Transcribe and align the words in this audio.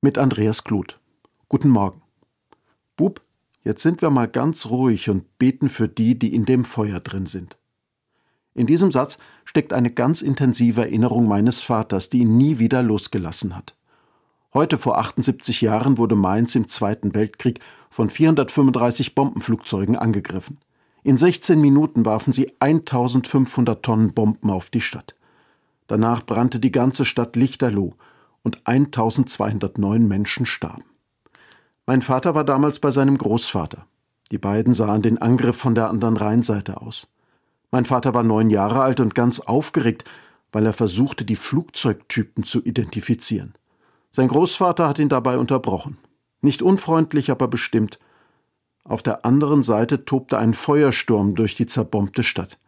mit 0.00 0.16
Andreas 0.16 0.62
Kluth. 0.62 1.00
Guten 1.48 1.70
Morgen. 1.70 2.02
Bub, 2.96 3.20
jetzt 3.64 3.82
sind 3.82 4.00
wir 4.00 4.10
mal 4.10 4.28
ganz 4.28 4.66
ruhig 4.66 5.10
und 5.10 5.38
beten 5.38 5.68
für 5.68 5.88
die, 5.88 6.16
die 6.16 6.34
in 6.34 6.44
dem 6.44 6.64
Feuer 6.64 7.00
drin 7.00 7.26
sind. 7.26 7.58
In 8.54 8.68
diesem 8.68 8.92
Satz 8.92 9.18
steckt 9.44 9.72
eine 9.72 9.90
ganz 9.90 10.22
intensive 10.22 10.82
Erinnerung 10.82 11.26
meines 11.26 11.62
Vaters, 11.62 12.10
die 12.10 12.18
ihn 12.18 12.36
nie 12.36 12.60
wieder 12.60 12.82
losgelassen 12.82 13.56
hat. 13.56 13.74
Heute 14.54 14.78
vor 14.78 14.98
78 14.98 15.60
Jahren 15.62 15.98
wurde 15.98 16.14
Mainz 16.14 16.54
im 16.54 16.68
Zweiten 16.68 17.14
Weltkrieg 17.14 17.58
von 17.90 18.08
435 18.08 19.16
Bombenflugzeugen 19.16 19.96
angegriffen. 19.96 20.58
In 21.02 21.18
16 21.18 21.60
Minuten 21.60 22.06
warfen 22.06 22.32
sie 22.32 22.52
1500 22.60 23.82
Tonnen 23.82 24.14
Bomben 24.14 24.50
auf 24.50 24.70
die 24.70 24.80
Stadt. 24.80 25.16
Danach 25.88 26.24
brannte 26.24 26.60
die 26.60 26.72
ganze 26.72 27.04
Stadt 27.04 27.34
lichterloh 27.34 27.94
und 28.42 28.60
1209 28.64 30.06
Menschen 30.06 30.46
starben. 30.46 30.84
Mein 31.86 32.02
Vater 32.02 32.34
war 32.34 32.44
damals 32.44 32.80
bei 32.80 32.90
seinem 32.90 33.16
Großvater. 33.16 33.86
Die 34.30 34.38
beiden 34.38 34.74
sahen 34.74 35.02
den 35.02 35.18
Angriff 35.18 35.56
von 35.56 35.74
der 35.74 35.88
anderen 35.88 36.16
Rheinseite 36.16 36.80
aus. 36.82 37.08
Mein 37.70 37.84
Vater 37.84 38.14
war 38.14 38.22
neun 38.22 38.50
Jahre 38.50 38.82
alt 38.82 39.00
und 39.00 39.14
ganz 39.14 39.40
aufgeregt, 39.40 40.04
weil 40.52 40.66
er 40.66 40.72
versuchte, 40.72 41.24
die 41.24 41.36
Flugzeugtypen 41.36 42.44
zu 42.44 42.62
identifizieren. 42.64 43.54
Sein 44.10 44.28
Großvater 44.28 44.88
hat 44.88 44.98
ihn 44.98 45.08
dabei 45.08 45.38
unterbrochen. 45.38 45.98
Nicht 46.40 46.62
unfreundlich, 46.62 47.30
aber 47.30 47.48
bestimmt. 47.48 47.98
Auf 48.84 49.02
der 49.02 49.24
anderen 49.26 49.62
Seite 49.62 50.04
tobte 50.04 50.38
ein 50.38 50.54
Feuersturm 50.54 51.34
durch 51.34 51.54
die 51.54 51.66
zerbombte 51.66 52.22
Stadt. 52.22 52.58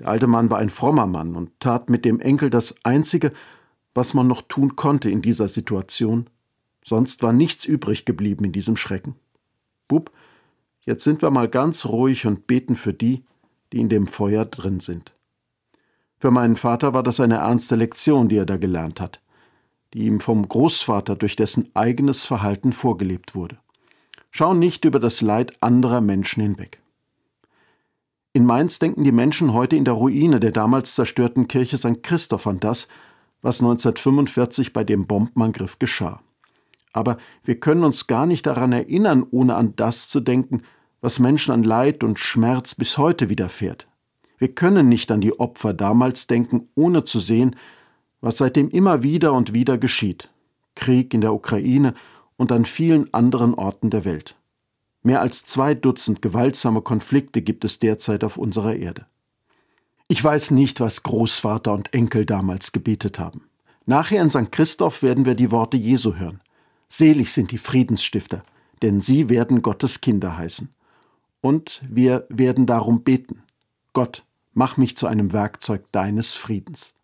Der 0.00 0.08
alte 0.08 0.26
Mann 0.26 0.50
war 0.50 0.58
ein 0.58 0.70
frommer 0.70 1.06
Mann 1.06 1.36
und 1.36 1.58
tat 1.60 1.88
mit 1.88 2.04
dem 2.04 2.18
Enkel 2.18 2.50
das 2.50 2.74
Einzige, 2.82 3.32
was 3.94 4.14
man 4.14 4.26
noch 4.26 4.42
tun 4.42 4.76
konnte 4.76 5.10
in 5.10 5.22
dieser 5.22 5.48
Situation. 5.48 6.28
Sonst 6.84 7.22
war 7.22 7.32
nichts 7.32 7.64
übrig 7.64 8.04
geblieben 8.04 8.44
in 8.44 8.52
diesem 8.52 8.76
Schrecken. 8.76 9.14
Bub, 9.88 10.10
jetzt 10.82 11.04
sind 11.04 11.22
wir 11.22 11.30
mal 11.30 11.48
ganz 11.48 11.86
ruhig 11.86 12.26
und 12.26 12.46
beten 12.46 12.74
für 12.74 12.92
die, 12.92 13.24
die 13.72 13.80
in 13.80 13.88
dem 13.88 14.06
Feuer 14.06 14.44
drin 14.44 14.80
sind. 14.80 15.14
Für 16.18 16.30
meinen 16.30 16.56
Vater 16.56 16.94
war 16.94 17.02
das 17.02 17.20
eine 17.20 17.36
ernste 17.36 17.76
Lektion, 17.76 18.28
die 18.28 18.36
er 18.36 18.46
da 18.46 18.56
gelernt 18.56 19.00
hat, 19.00 19.20
die 19.92 20.06
ihm 20.06 20.20
vom 20.20 20.46
Großvater 20.48 21.16
durch 21.16 21.36
dessen 21.36 21.70
eigenes 21.74 22.24
Verhalten 22.24 22.72
vorgelebt 22.72 23.34
wurde. 23.34 23.58
Schau 24.30 24.54
nicht 24.54 24.84
über 24.84 24.98
das 24.98 25.20
Leid 25.20 25.52
anderer 25.60 26.00
Menschen 26.00 26.42
hinweg. 26.42 26.80
In 28.32 28.44
Mainz 28.44 28.80
denken 28.80 29.04
die 29.04 29.12
Menschen 29.12 29.52
heute 29.52 29.76
in 29.76 29.84
der 29.84 29.94
Ruine 29.94 30.40
der 30.40 30.50
damals 30.50 30.96
zerstörten 30.96 31.46
Kirche 31.46 31.78
St. 31.78 32.02
Christoph 32.02 32.48
an 32.48 32.58
das, 32.58 32.88
was 33.44 33.60
1945 33.60 34.72
bei 34.72 34.84
dem 34.84 35.06
Bombenangriff 35.06 35.78
geschah. 35.78 36.22
Aber 36.94 37.18
wir 37.42 37.60
können 37.60 37.84
uns 37.84 38.06
gar 38.06 38.24
nicht 38.24 38.46
daran 38.46 38.72
erinnern, 38.72 39.26
ohne 39.30 39.54
an 39.56 39.74
das 39.76 40.08
zu 40.08 40.20
denken, 40.20 40.62
was 41.02 41.18
Menschen 41.18 41.52
an 41.52 41.62
Leid 41.62 42.02
und 42.02 42.18
Schmerz 42.18 42.74
bis 42.74 42.96
heute 42.96 43.28
widerfährt. 43.28 43.86
Wir 44.38 44.54
können 44.54 44.88
nicht 44.88 45.10
an 45.10 45.20
die 45.20 45.38
Opfer 45.38 45.74
damals 45.74 46.26
denken, 46.26 46.68
ohne 46.74 47.04
zu 47.04 47.20
sehen, 47.20 47.56
was 48.22 48.38
seitdem 48.38 48.70
immer 48.70 49.02
wieder 49.02 49.34
und 49.34 49.52
wieder 49.52 49.76
geschieht. 49.76 50.30
Krieg 50.74 51.12
in 51.12 51.20
der 51.20 51.34
Ukraine 51.34 51.92
und 52.36 52.50
an 52.50 52.64
vielen 52.64 53.12
anderen 53.12 53.52
Orten 53.52 53.90
der 53.90 54.06
Welt. 54.06 54.36
Mehr 55.02 55.20
als 55.20 55.44
zwei 55.44 55.74
Dutzend 55.74 56.22
gewaltsame 56.22 56.80
Konflikte 56.80 57.42
gibt 57.42 57.66
es 57.66 57.78
derzeit 57.78 58.24
auf 58.24 58.38
unserer 58.38 58.74
Erde. 58.74 59.04
Ich 60.06 60.22
weiß 60.22 60.50
nicht, 60.50 60.80
was 60.80 61.02
Großvater 61.02 61.72
und 61.72 61.94
Enkel 61.94 62.26
damals 62.26 62.72
gebetet 62.72 63.18
haben. 63.18 63.48
Nachher 63.86 64.20
in 64.20 64.28
St. 64.28 64.52
Christoph 64.52 65.02
werden 65.02 65.24
wir 65.24 65.34
die 65.34 65.50
Worte 65.50 65.78
Jesu 65.78 66.16
hören. 66.16 66.40
Selig 66.88 67.32
sind 67.32 67.50
die 67.52 67.58
Friedensstifter, 67.58 68.42
denn 68.82 69.00
sie 69.00 69.30
werden 69.30 69.62
Gottes 69.62 70.02
Kinder 70.02 70.36
heißen. 70.36 70.68
Und 71.40 71.82
wir 71.88 72.26
werden 72.28 72.66
darum 72.66 73.02
beten. 73.02 73.42
Gott, 73.94 74.24
mach 74.52 74.76
mich 74.76 74.96
zu 74.96 75.06
einem 75.06 75.32
Werkzeug 75.32 75.90
deines 75.90 76.34
Friedens. 76.34 76.94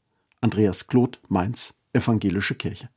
Andreas 0.42 0.86
Kloth, 0.86 1.20
Mainz, 1.28 1.74
Evangelische 1.92 2.54
Kirche. 2.54 2.90